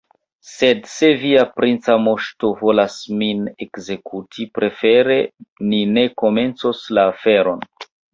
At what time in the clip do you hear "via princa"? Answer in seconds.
1.23-1.97